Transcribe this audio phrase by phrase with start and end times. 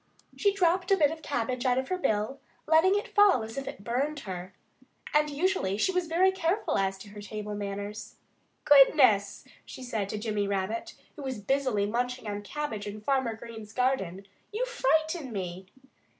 [0.35, 3.67] She dropped a bit of cabbage out of her bill, letting it fall as if
[3.67, 4.55] it burned her.
[5.13, 8.15] And usually she was very careful as to her table manners.
[8.65, 14.25] "Goodness!" she said to Jimmy Rabbit, who was busily munching cabbage in Farmer Green's garden.
[14.51, 15.67] "You frighten me!"